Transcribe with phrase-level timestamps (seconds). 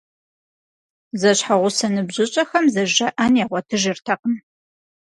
[1.19, 4.35] Зэщхьэгъусэ ныбжьыщӏэхэм зэжраӏэн ягъуэтыжыртэкъым.